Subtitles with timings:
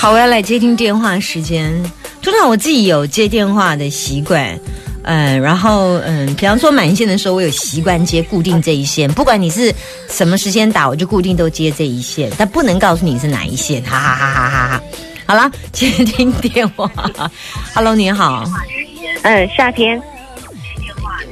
[0.00, 1.70] 好，我要来接听电话时间。
[2.22, 4.58] 通常我自己有接电话的习惯，
[5.02, 9.70] 嗯，然后嗯，比方说满线的时候，我有习惯接固定这一线，不管你是
[10.08, 14.82] 什么时间打，我就固定都接这一线，但不能告诉你是哪一线，哈哈哈哈哈哈。
[15.26, 16.90] 好了，接听电话
[17.74, 18.42] ，Hello，你好，
[19.20, 20.02] 嗯，夏天，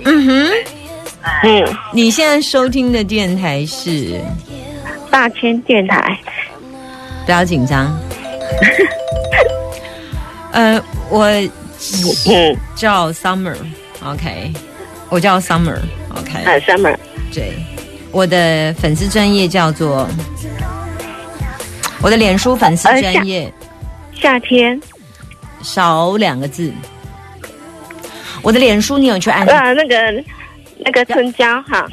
[0.04, 0.50] 嗯哼，
[1.42, 4.20] 嗯，你现在收听的电台是？
[5.10, 6.18] 大千电台，
[7.24, 7.98] 不要紧张。
[10.52, 11.26] 呃，我
[12.26, 14.52] 我，叫 Summer，OK，
[15.08, 16.96] 我叫 Summer，OK，呃，Summer，
[17.32, 17.52] 对，
[18.10, 20.08] 我的粉丝专业叫做
[22.00, 23.52] 我的脸书粉丝专业，
[24.20, 24.80] 夏天，
[25.62, 26.72] 少两个字。
[28.42, 29.46] 我的脸书你有去按？
[29.46, 30.24] 呃，那个
[30.78, 31.86] 那个春娇哈，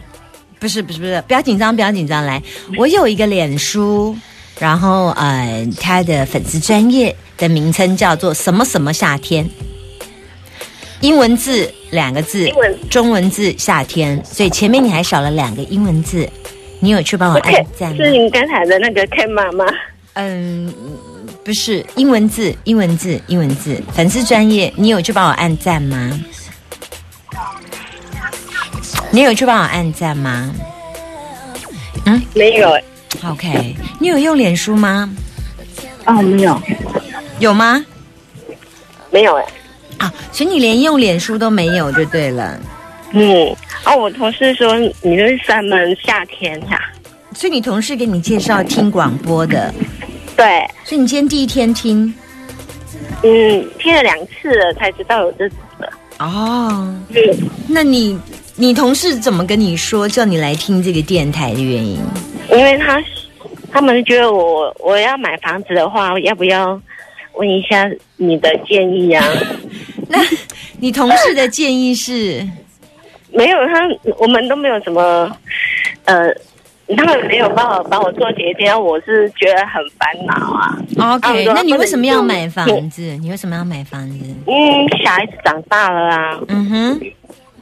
[0.59, 2.41] 不是不是不是，不要紧张不要紧张，来，
[2.77, 4.15] 我有一个脸书。
[4.59, 9.49] 然后，呃，他的粉丝专业的名称叫做什么什么夏天，
[11.01, 12.49] 英文字两个字，
[12.89, 16.27] 中文字夏天，所以前面你还少了两个英文字，
[16.79, 17.97] 你有去帮我按赞吗？
[17.97, 19.65] 是您刚才的那个 K 妈吗？
[20.13, 20.73] 嗯，
[21.43, 26.23] 不是，英文字，英文字，英文字，粉丝专业，你有去帮我按赞吗？
[29.11, 30.55] 你有去帮我按赞吗？
[32.05, 32.79] 嗯，没有。
[33.23, 35.09] OK，你有用脸书吗？
[36.05, 36.61] 哦，没有。
[37.39, 37.83] 有吗？
[39.11, 39.45] 没有哎。
[39.97, 42.59] 啊，所以你连用脸书都没有就对了。
[43.11, 43.55] 嗯，
[43.85, 46.81] 哦，我同事说你是三门夏天呀。
[47.33, 49.73] 所以你同事给你介绍听广播的。
[50.35, 50.65] 对。
[50.83, 52.13] 所以你今天第一天听。
[53.23, 55.91] 嗯，听了两次了才知道有这种的。
[56.19, 56.95] 哦。
[57.09, 57.17] 嗯，
[57.67, 58.19] 那你
[58.55, 61.99] 你同事怎么跟你说叫你来听这个电台的原因？
[62.51, 63.03] 因为他
[63.71, 66.79] 他们觉得我我要买房子的话，要不要
[67.33, 69.25] 问一下你的建议啊？
[70.07, 70.19] 那
[70.79, 72.45] 你同事的建议是？
[73.31, 73.81] 没有，他
[74.17, 75.29] 我们都没有什么，
[76.05, 76.33] 呃，
[76.95, 81.15] 他们没有办法帮我做决定，我是觉得很烦恼啊。
[81.15, 83.01] OK，那你为什么要买房子？
[83.19, 84.25] 你为什么要买房子？
[84.47, 86.39] 嗯，小孩子长大了啊。
[86.47, 87.01] 嗯哼。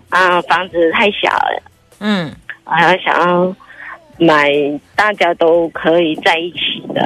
[0.09, 1.63] 啊，房子太小了。
[2.01, 2.31] 嗯。
[2.65, 3.55] 我还要想要。
[4.17, 4.51] 买
[4.95, 7.01] 大家都可以在一起的。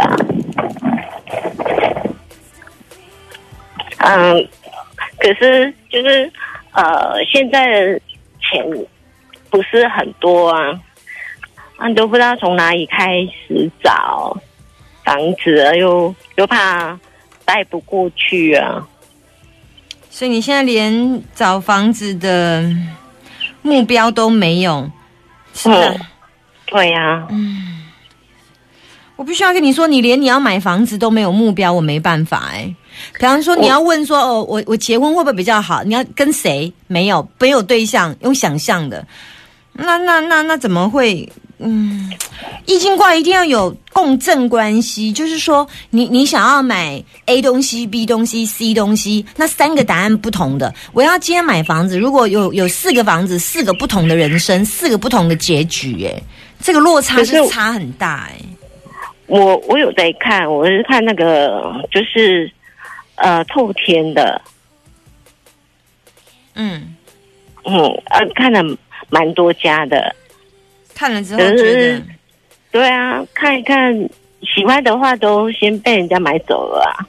[3.97, 4.47] 啊，嗯，
[5.17, 6.31] 可是就是
[6.73, 8.00] 呃，现在的
[8.41, 8.63] 钱
[9.50, 10.79] 不是很多啊，
[11.78, 14.38] 啊，都不知道从哪里开始找
[15.03, 16.97] 房子，又又怕
[17.44, 18.88] 带不过去啊，
[20.09, 22.63] 所以你现在连找房子的
[23.62, 24.90] 目标都没有，
[25.53, 26.00] 是的。
[26.67, 27.83] 对呀，嗯，
[29.16, 32.75] 我必须要跟你说，你连你要买房子都没有目标，我没办法哎。
[33.13, 35.83] 比方说，你要问说，哦，我我结婚会不会比较好？
[35.83, 36.72] 你要跟谁？
[36.88, 39.05] 没有，没有对象，用想象的。
[39.73, 41.28] 那那那那怎么会？
[41.59, 42.11] 嗯，
[42.67, 50.72] 易经卦一定要有共振关系，就是说，你你想要买 A 东西、B 东西、C 东西，那三个答案不同的。
[50.94, 56.22] 我要今天买房子，如果有有四个房子，四个不同的人生，四个不同的结局，哎。
[56.67, 58.35] 这个落差是差很大哎，
[59.28, 62.51] 我我有在看，我是看那个就是
[63.16, 64.41] 呃透天的，
[66.55, 66.94] 嗯。
[67.64, 67.73] 嗯
[68.09, 68.61] 呃看了
[69.09, 70.14] 蛮多家的，
[70.93, 72.03] 看了之后觉得
[72.70, 73.93] 对啊，看一看
[74.41, 77.08] 喜欢的话都先被人家买走了啊，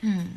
[0.00, 0.30] 嗯，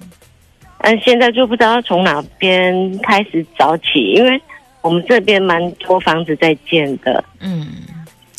[0.78, 4.40] 嗯现在就不知道从哪边开始找起，因为。
[4.84, 7.66] 我们这边蛮多房子在建的，嗯，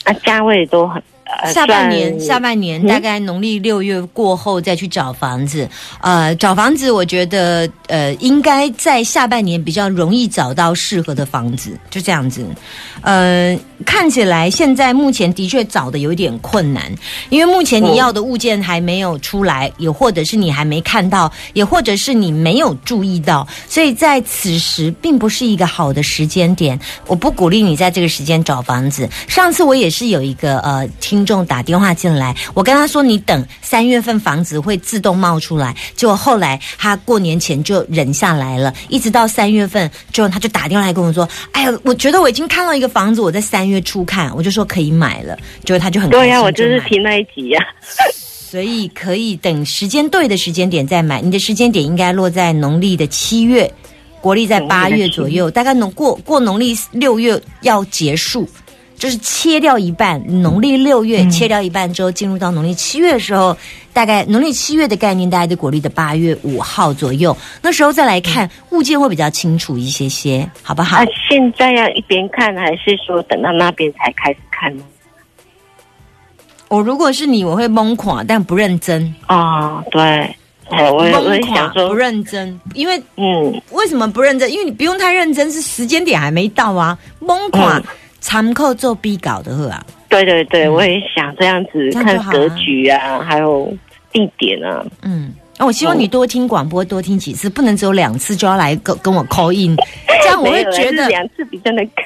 [0.04, 1.13] 啊，价位都很呃
[1.52, 5.68] 下半年，下半年嗯大概农历六月过后再去找房子。
[6.00, 12.44] 呃，找房子，我觉得呃，应该在下半年比较容易找到适合的房子，就这样子。
[13.02, 16.90] 呃，看起来现在目前的确找的有点困难，
[17.28, 26.78] 因为目前你要的物件还没有出来，也或者是你还没看到，也或者是你没有注意到，所以在此时并不是一个好的时间点。
[27.06, 29.08] 我不鼓励你在这个时间找房子。
[29.28, 47.60] 上次我也是有一个呃听众打电话进来，我跟他说你等三月份房子会自动冒出来，结果后来他过年前就忍下来了，一直到三月份之后他就打电话来跟我说，哎呀，我觉得我已经看到一个房子，我在三月初看，我就说可以买了，结果他就很对呀、我就是买听那一集呀、
[48.50, 51.20] 所以可以等时间对的时间点再买。
[51.20, 53.72] 你的时间点应该落在农历的七月，
[54.20, 58.48] 国历在八月左右，大概农过过农历六月要结束，
[59.04, 63.54] 就是切掉一半，农历六月切掉一半之后，进入到农历七月的时候，
[63.92, 71.04] 大概农历七月的概念，大概在国历的八月五号左右，那时候再来看物件会比较清楚一些些，好不好啊，？
[71.28, 74.82] 现在要一边看，还是说等到那边才开始看呢？
[76.68, 80.00] 我如果是你，我会懵垮，但不认真，哦，对，
[80.70, 84.50] 哎，我也我也懵垮不想说，认真，因为嗯，为什么不认真？
[84.50, 86.98] 因为你不用太认真，是时间点还没到啊。
[87.20, 87.84] 懵垮嗯
[88.24, 93.70] 参考做比稿的好啊，对对对，我也想这样子看格局啊，还有
[94.10, 94.82] 地点啊。
[95.02, 95.34] 嗯。
[95.58, 99.76] 那我希望你多听广播，多听几次，不能只有两次就要来跟跟我 call in，
[100.22, 102.02] 这样我会觉得两次比较那个，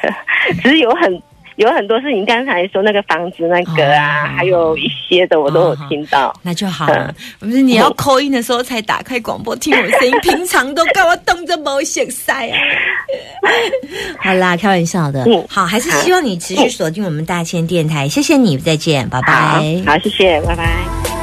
[0.61, 1.23] 只是有很
[1.58, 6.32] 有很多是你刚才说那个房子那个啊，哦还有一些的我都有听到。
[6.43, 7.12] 那就好了。
[7.40, 12.58] 不是你要 call in 的时候才打开广播听我声音，平常都干我动着毛线塞啊。
[14.22, 15.25] 好啦，开玩笑的。
[15.25, 19.82] 嗯好，还是希望你持续锁定我们大千电台，谢谢你，再见，拜好拜。
[19.84, 21.18] 好，谢谢，拜拜。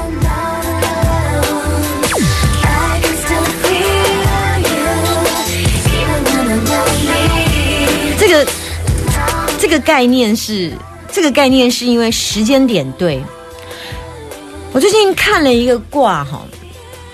[9.76, 10.72] 个概念是
[11.12, 13.22] 这个概念是因为时间点对。
[14.72, 16.42] 我最近看了一个卦哈，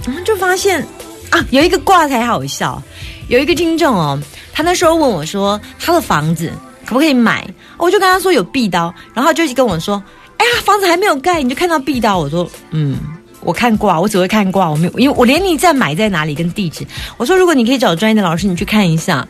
[0.05, 0.85] 然后就发现
[1.31, 2.81] 啊，有一个卦才好笑。
[3.27, 4.19] 有一个听众哦，
[4.53, 6.51] 他那时候问我说，他的房子
[6.85, 7.47] 可不可以买？
[7.77, 10.01] 我就跟他说有壁刀，然后他就跟我说，
[10.37, 12.19] 哎呀，房子还没有盖，你就看到壁刀。
[12.19, 12.97] 我说，嗯。
[13.43, 16.85] 我看卦，我只会看卦，我没有，因为我连你在买在哪里跟地址。
[17.17, 19.27] 我说，如果你可以找专业的老师，你去看一下，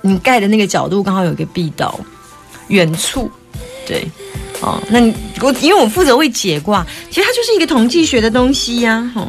[0.00, 1.96] 你盖的那个角度刚好有一个壁刀，
[2.74, 3.30] 远处，
[3.86, 4.04] 对，
[4.60, 9.28] 哦，那你我因为我负责会解卦，其实它就是一个统计学的东西呀、哦。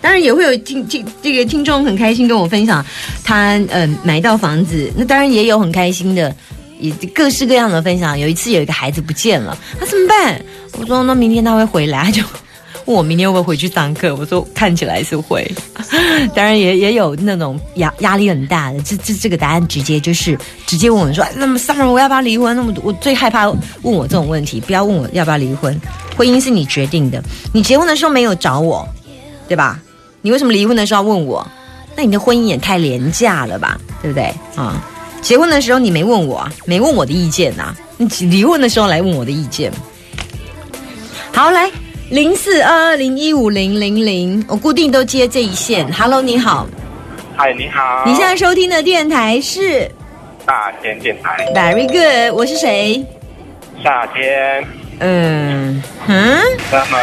[0.00, 2.84] 当然也会有听听这个听众很开心跟我分享
[3.22, 6.34] 他呃买到房子，那当然也有很开心的，
[6.80, 8.18] 也各式各样的分享。
[8.18, 10.44] 有一次有一个孩子不见了，他怎么办？
[10.80, 12.22] 我说那明天他会回来，他就
[12.86, 14.14] 问我明天会不会回去上课。
[14.16, 15.50] 我说看起来是会，
[16.34, 18.80] 当然也也有那种压压力很大的。
[18.82, 22.54] 这这这个答案直接就是直接问我说，那么 Summer 我要不要离婚？
[22.56, 25.80] 那么我最害怕问我这种问题，不要问我要不要离婚，
[26.16, 28.86] 婚姻是你决定的，你结婚的时候没有找我，
[29.48, 29.80] 对吧？
[30.20, 31.46] 你为什么离婚的时候要问我？
[31.94, 34.82] 那你的婚姻也太廉价了吧，对不对啊？
[35.20, 39.70] 结婚的时候你没问我，没问我的意见呐、你离婚的时候来问我的意见。
[41.32, 41.70] 好，来
[42.12, 45.90] 零四二二零一五零零零，我固定都接这一线。
[45.90, 46.66] Hello，你好，
[47.38, 48.04] 嗨，你好。
[48.04, 49.90] 你现在收听的电台是？
[50.44, 53.02] 大天电台，Very Good，我是谁？
[53.82, 54.62] 夏天，
[54.98, 56.38] 嗯嗯，
[56.70, 56.98] 那么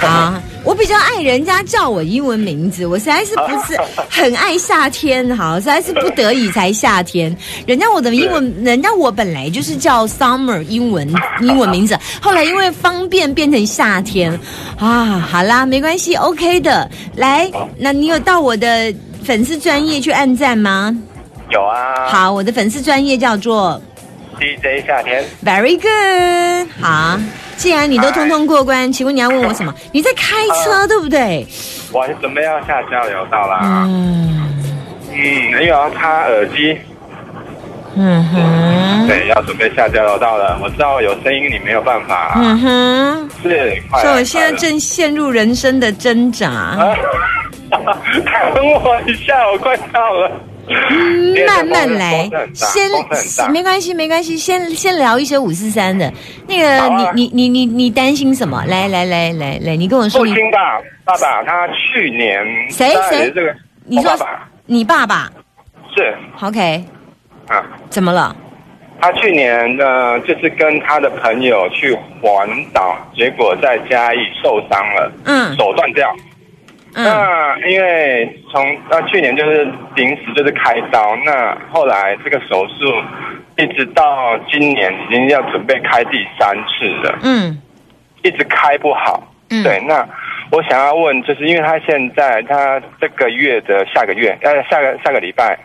[0.00, 3.80] 好，我比较爱人家叫我英文名字，我实在是不是
[4.10, 7.34] 很爱夏天，好，实在是不得已才夏天。
[7.64, 11.10] 人家我的英文，人家我本来就是叫 Summer 英文
[11.40, 14.38] 英文名字，后来因为方便变成夏天
[14.78, 16.86] 啊，好啦，没关系，OK 的。
[17.16, 18.94] 来，那你有到我的
[19.24, 20.94] 粉丝专业去按赞吗？
[21.50, 22.06] 有啊。
[22.08, 23.80] 好，我的粉丝专业叫做。
[24.38, 27.18] ，DJ 夏天，Very good，好。
[27.58, 29.74] 既然你都通通过关，请问你要问我什么？
[29.92, 31.44] 你在开车对不对？
[31.92, 33.84] 我准备要下交流道啦。
[33.86, 34.48] 嗯
[35.12, 36.78] 嗯，因为要插耳机，
[37.96, 40.56] 嗯哼，对，要准备下交流道了。
[40.62, 42.34] 我知道有声音，你没有办法。
[42.36, 46.48] 嗯哼，是，快所以我现在正陷入人生的挣扎。
[46.48, 46.96] 啊，
[48.54, 50.30] 等我一下，我快到了。
[50.68, 52.90] 嗯慢慢来先
[53.50, 56.12] 没关系，没关系，先先聊一些五四三的。
[56.46, 58.62] 那个，啊你你你你你担心什么？
[58.66, 65.30] 来来来来来，你跟我说你父亲吧，爸爸他去年谁谁这个，你说我爸爸你爸爸
[65.96, 66.84] 是，OK？
[67.48, 68.36] 啊，怎么了？
[69.00, 76.12] 他去年呢，就是跟他的朋友去环岛，结果在嘉义受伤了，嗯手断掉。
[76.94, 77.04] 嗯。
[77.04, 79.64] 那因为从那去年就是
[79.94, 83.02] 临时就是开刀，那后来这个手术
[83.56, 87.62] 一直到今年已经要准备开第三次了，嗯。
[88.24, 89.32] 一直开不好。
[89.48, 90.06] 嗯，对，那
[90.50, 95.56] 我想要问，就是因为他现在他这个月的下个月，呃，下个下个礼拜，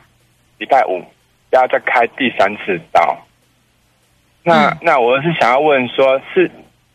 [0.59, 1.03] 礼拜五
[1.49, 3.17] 要再开第三次刀。
[4.43, 4.77] 那、嗯。
[4.83, 6.49] 那我是想要问说，是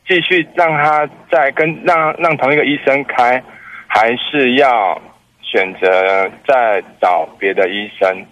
[0.07, 3.43] 继续让他再跟让让同一个医生开，
[3.89, 5.01] 还是要
[5.43, 8.25] 选择再找别的医生？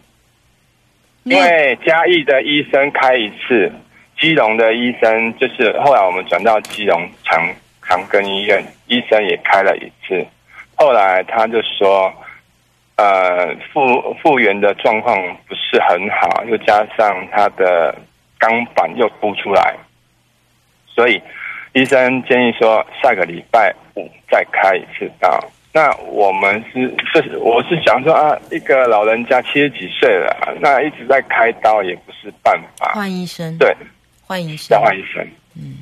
[1.24, 3.72] 因为嘉义的医生开一次，
[4.20, 10.24] 基隆的医生就是后来我们转到基隆长长庚医院，医生也开了一次，
[10.76, 12.12] 后来他就说，
[12.96, 15.16] 呃，复复原的状况
[15.48, 17.92] 不是很好，又加上他的
[18.38, 19.74] 钢板又凸出来，
[20.86, 21.20] 所以
[21.72, 25.38] 医生建议说下个礼拜五再开一次刀。
[25.72, 26.80] 那我们是，
[27.12, 32.92] 是我是想说啊，一个老人家七十几岁了，那一直在开刀也不是办法。
[32.94, 33.76] 换医生，对，
[34.22, 35.74] 换医生要，换医生，嗯，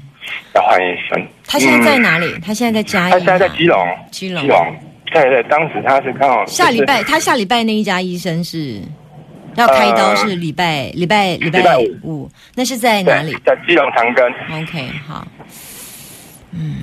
[0.55, 1.27] 要换医生。
[1.47, 2.35] 他现在在嗯哪里？
[2.45, 4.77] 他现在在嘉义吗，他现在在基隆，基隆基隆。
[5.13, 8.81] 对对，当时他是刚好下礼拜，他下礼拜那一家医生是
[9.55, 14.25] 要开刀，呃是礼拜礼拜礼礼拜五五，那是在哪里在基隆长庚。
[14.61, 15.25] ？OK，好，
[16.51, 16.75] 嗯，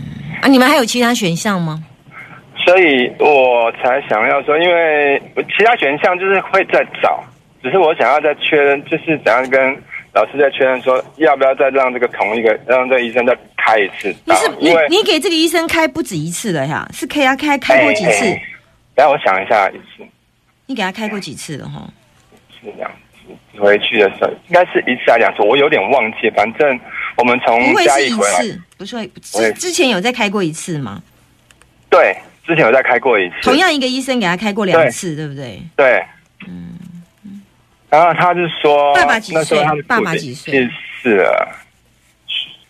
[0.42, 1.84] 啊，你们还有其他选项吗？
[2.66, 7.24] 所以我才想要说，因为其他选项就是会再找，
[7.64, 9.76] 只是我想要再确认，就是怎样跟
[10.14, 14.88] 老师再确认说，要不要再让这个同一个让这个医生再开一次刀你是？
[14.90, 16.88] 你你给这个医生开不止一次了呀？
[16.94, 18.26] 是 K 他开开过几次？
[18.94, 20.08] 等一下我想一下，一次
[20.68, 21.88] 你给他开过几次了哈？
[22.62, 26.30] 是两次，回去的时候应该是一次还是两次，我有点忘记。
[26.36, 26.80] 反正
[27.18, 31.02] 我们从不会是一嘉义回来，次，不是会之之前有再开过一次吗？
[31.90, 35.62] 对，之前有再开过一次，同样一个医生给他开过两次，对不对？
[35.76, 36.04] 对，
[36.48, 36.78] 嗯
[37.90, 41.56] 然后他就说，爸爸几岁他的爸爸几岁七十四了，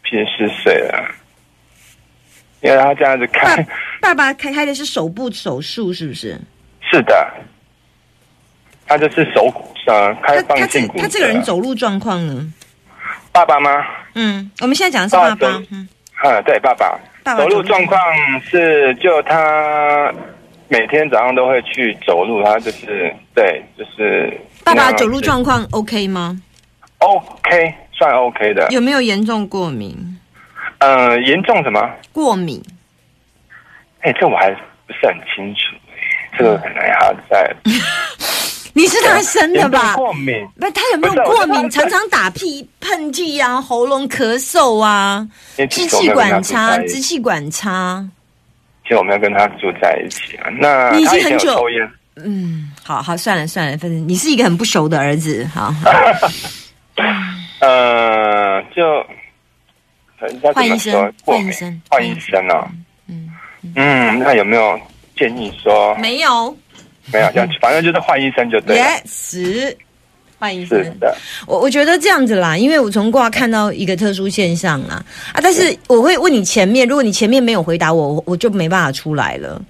[0.04, 1.16] 七十岁了。
[2.62, 3.68] 因为他这样子爸看，
[4.02, 6.40] 爸爸开开的是手部手术，是不是？
[6.82, 7.32] 是的，
[8.88, 11.04] 他就是手骨呃开放性骨折。
[11.04, 12.54] 他这个人走路状况呢？
[13.32, 13.86] 爸爸吗？
[14.16, 15.88] 嗯，我们现在讲的是爸爸嗯，
[16.24, 17.00] 嗯，对，爸爸。
[17.24, 18.00] 爸爸走路状况
[18.50, 20.12] 是，就他
[20.68, 26.42] 每天早上都会去走路，他就是对，就是爸爸走路状况 OK 吗
[26.98, 28.68] ？OK，算 OK 的。
[28.72, 29.96] 有没有严重过敏？
[30.80, 31.80] 呃，严重什么？
[32.12, 32.60] 过敏？
[34.00, 34.50] 哎、这我还
[34.88, 37.56] 不是很清楚、哎，这个可能还要再
[38.74, 39.96] 你是他生的吧？
[39.96, 41.70] 过敏，不，他有没有过敏？
[41.70, 45.28] 常常打屁、喷嚏啊，喉咙咳嗽啊，
[45.70, 48.08] 支气管差，支气管差。
[48.84, 50.50] 其实我们要跟他住在一起啊。
[50.60, 55.74] 那你已经很久抽烟，嗯，好好算了算了，反正你是一个很不熟的儿子，好，
[57.60, 59.06] 呃，就
[60.54, 62.68] 换医生换医生换医生哦。
[63.08, 63.30] 嗯
[63.76, 64.80] 嗯，那有没有
[65.16, 66.58] 建议说没有
[67.12, 67.48] 没有？
[67.62, 68.84] 反正就是换医生就对了。
[68.84, 69.76] ，yes，
[70.40, 70.90] 换医生是。
[71.00, 71.16] 的，
[71.48, 75.04] 我我觉得这样子啦，因为我从卦看到一个特殊现象啦
[75.34, 79.62] 啊，但是我会问你前面，如果你前面没有回答我，我我就没办法出来了，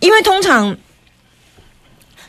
[0.00, 0.76] 因为通常。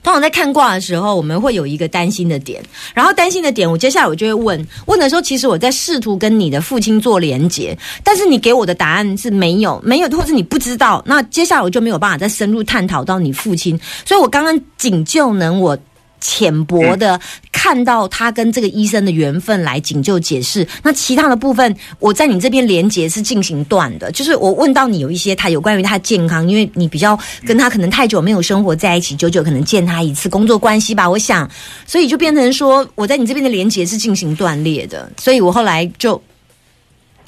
[0.05, 15.75] 通常在看卦的时候，我们会有一个担心的点，然后担心的点，我接下来我就会问，问的时候，其实我在试图跟你的父亲做连接，但是你给我的答案是没有，没有，或者你不知道，那接下来我就没有办法再深入探讨到你父亲，所以我刚刚仅就能我
[16.21, 17.19] 浅薄的
[17.65, 20.67] 看到他跟这个医生的缘分来仅就解释。
[20.83, 31.49] 那其他的部分，我在你这边连接是进行断的，就是我问到你有一些他有关于他健康，因为你比较跟他可能太久没有生活在一起，久久可能见他一次，工作关系吧，我想，
[31.87, 36.21] 所以就变成说我在你这边的连接是进行断裂的，所以我后来就。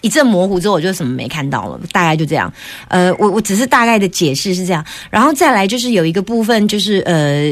[0.03, 2.53] 一阵模糊之后，我就什么没看到了，大概就这样。
[2.87, 7.51] 呃，我我只是大概的解释是这样，然后再来就是有一个部分就是呃，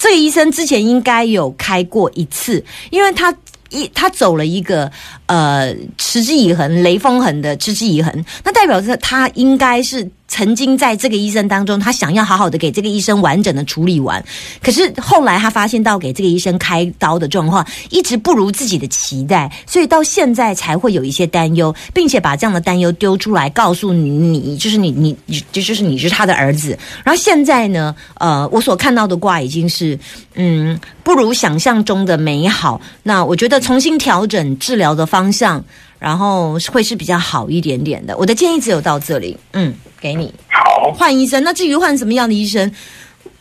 [0.00, 3.32] 这个医生之前应该有开过一次，因为他
[3.68, 4.90] 一他走了一个
[5.26, 14.24] 呃持之以恒、雷锋恒的持之以恒，那代表着他应该是曾经在这个医生当中，他想要好好的给这个医生完整的处理完，
[14.62, 25.14] 可是后来他发现到给这个医生开刀的状况一直不如自己的期待，所以到现在才会有一些担忧，并且把这样的担忧丢出来告诉你，就是你你
[25.52, 26.70] 就就是你是他的儿子。
[27.04, 29.98] 然后现在呢，呃，我所看到的卦已经是
[30.36, 32.80] 嗯不如想象中的美好。
[33.02, 35.62] 那我觉得重新调整治疗的方向。
[36.00, 38.16] 然后会是比较好一点点的。
[38.16, 41.44] 我的建议只有到这里，嗯，给你好，换医生。
[41.44, 42.72] 那至于换什么样的医生，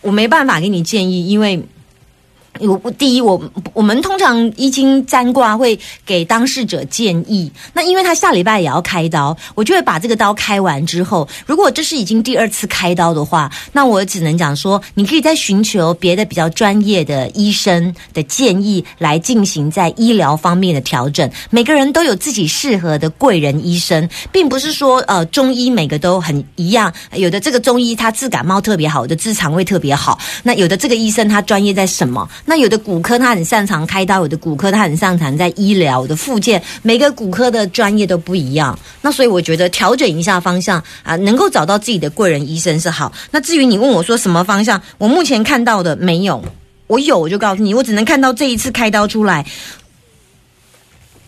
[0.01, 1.59] 我没办法给你建议，因为。
[2.59, 3.41] 我第一，我
[3.73, 7.49] 我们通常易经占卦会给当事者建议。
[7.73, 21.29] 那因为他下礼拜也要开刀，我就会把这个刀开完之后，如果这是已经第二次开刀的话，那我只能讲说，你可以再寻求别的比较专业的医生的建议来进行在医疗方面的调整。
[21.49, 32.27] 每个人都有自己适合的贵人医生，并不是说呃中医每个都很一样，有的这个中医他治感冒特别好，有的治肠胃特别好，那有的这个医生他专业在什么？
[32.45, 38.77] 那有的骨科他很擅长开刀，有的骨科他很擅长在医疗的附件，每个骨科的专业都不一样。
[39.01, 43.11] 那所以我觉得调整一下方向啊，能够找到自己的贵人医生是好。
[43.31, 46.43] 那至于你问我说什么方向，我目前看到的没有，
[46.87, 49.45] 我有我就告诉你，我只能看到这一次开刀出来，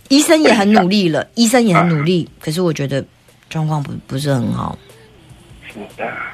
[0.09, 3.03] 医生也很努力了，医生也很努力，可是我觉得
[3.49, 4.77] 状况不不是很好。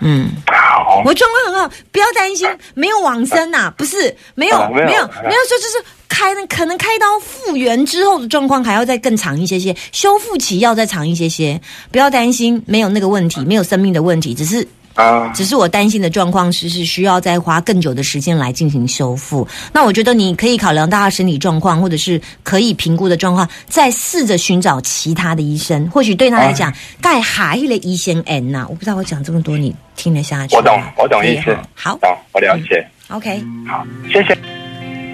[0.02, 0.30] 嗯。
[0.48, 11.60] 好，我状况很好，不要担心，没有往生呐、不是没有、哦没有没有没有说就是开可能开刀复原之后的状况还要再更长一些些，修复期要再长一些些，
[11.92, 14.68] 不要担心，没有那个问题，没有生命的问题，只是
[14.98, 19.48] 啊，只是我担心的状况是是需要再花更久的时间来进行修复。
[19.72, 30.62] 那我觉得你可以考量到他身体状况，或者是可以评估的状况，再试着寻找其他的医生，或许对他来讲，盖还的医生 N 呐、我不知道我讲这么多你听得下去吗？
[30.62, 32.86] 我懂，我懂意思，好懂，我了解。
[33.10, 33.40] ，OK。
[33.68, 34.36] 好，谢谢。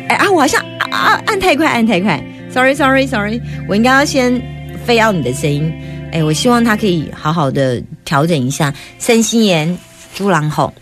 [0.07, 4.41] 哎啊，我好像啊啊按太快，按太快，sorry sorry sorry，我应该要先
[4.85, 5.69] 飞要你的声音。
[6.13, 8.73] 哎，我希望他可以好好的调整一下。
[8.99, 9.77] 身心炎、
[10.15, 10.73] 猪狼吼，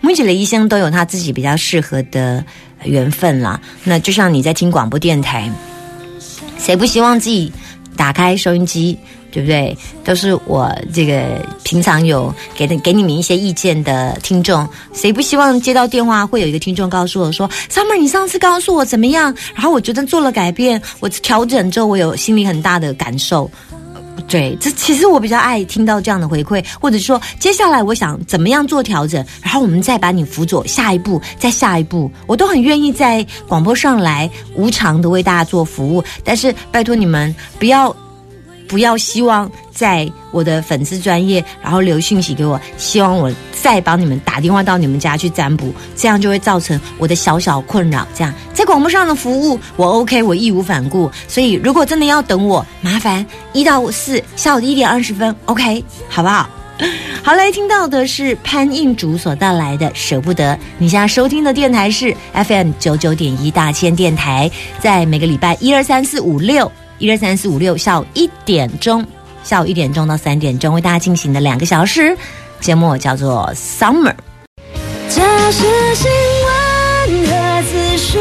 [0.00, 2.44] 每一个医生都有他自己比较适合的
[2.84, 3.60] 缘分啦。
[3.84, 5.50] 那就像你在听广播电台，
[6.58, 7.52] 谁不希望自己
[7.96, 8.98] 打开收音机？
[9.32, 9.76] 对不对？
[10.02, 19.34] 都是我这个平常有给的给你们一些意见的听众，谁不希望接到电话会有一个听众告诉我说：“Summer，你上次告诉我怎么样？
[19.52, 23.50] 然后我觉得做了改变，我调整之后，我有心里很大的感受。”
[24.28, 36.02] 对，这其实我比较爱听到这样的回馈，或者说接下来我想怎么样做调整，然后我们再把你辅佐下一步，再下一步，我都很愿意在广播上来无偿的为大家做服务。
[36.24, 37.94] 但是拜托你们不要
[38.68, 48.06] 不要希望在我的粉丝专业，然后留讯息给我，希望我再帮你们打电话到你们家去占卜，这样就会造成我的小小困扰。
[48.14, 51.10] 这样在广播上的服务我 OK，我义无反顾。
[51.28, 56.48] 所以如果真的要等我，麻烦一到四下午一点二十分，OK，好不好？
[57.22, 60.54] 好，来听到的是潘映竹所带来的《舍不得》。
[60.76, 69.04] 你现在收听的电台是 FM 九九点一大千电台，在每个礼拜一二三四五六一二三四五六下午一点钟，
[69.44, 72.16] 下午一点钟到三点钟为大家进行的两个小时
[72.60, 74.14] 节目叫做 Summer。
[75.08, 76.10] 这是新
[76.46, 78.20] 闻和资讯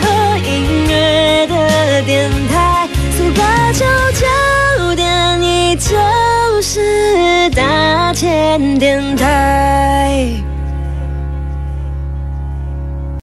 [0.00, 10.32] 和音乐的电台，速八九九点一就是大千电台。